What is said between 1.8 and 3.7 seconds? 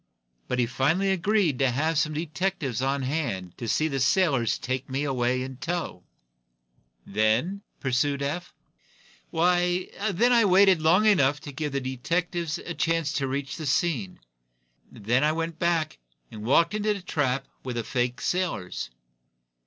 some detectives on hand to